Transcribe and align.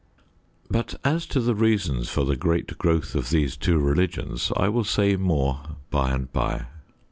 But 0.67 0.95
as 1.03 1.27
to 1.27 1.39
the 1.39 1.53
reasons 1.53 2.09
for 2.09 2.25
the 2.25 2.35
great 2.35 2.75
growth 2.79 3.13
of 3.13 3.29
these 3.29 3.55
two 3.55 3.77
religions 3.77 4.51
I 4.57 4.67
will 4.67 4.83
say 4.83 5.15
more 5.15 5.59
by 5.91 6.09
and 6.09 6.33
by. 6.33 6.65